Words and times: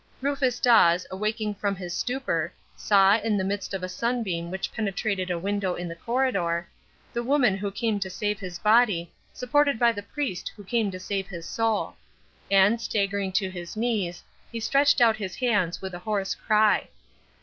Rufus 0.19 0.59
Dawes, 0.59 1.05
awaking 1.11 1.53
from 1.53 1.75
his 1.75 1.95
stupor, 1.95 2.51
saw, 2.75 3.19
in 3.19 3.37
the 3.37 3.43
midst 3.43 3.71
of 3.71 3.83
a 3.83 3.87
sunbeam 3.87 4.49
which 4.49 4.71
penetrated 4.73 5.29
a 5.29 5.37
window 5.37 5.75
in 5.75 5.87
the 5.87 5.93
corridor, 5.95 6.67
the 7.13 7.21
woman 7.21 7.55
who 7.55 7.69
came 7.69 7.99
to 7.99 8.09
save 8.09 8.39
his 8.39 8.57
body 8.57 9.11
supported 9.31 9.77
by 9.77 9.91
the 9.91 10.01
priest 10.01 10.51
who 10.55 10.63
came 10.63 10.89
to 10.89 10.99
save 10.99 11.27
his 11.27 11.45
soul; 11.47 11.97
and 12.49 12.81
staggering 12.81 13.31
to 13.33 13.51
his 13.51 13.77
knees, 13.77 14.23
he 14.51 14.59
stretched 14.59 15.01
out 15.01 15.17
his 15.17 15.35
hands 15.35 15.83
with 15.83 15.93
a 15.93 15.99
hoarse 15.99 16.33
cry. 16.33 16.87